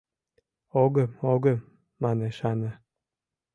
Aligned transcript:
—Огым, 0.83 1.11
огым,— 1.33 1.59
манеш 2.03 2.37
Ана. 2.51 2.71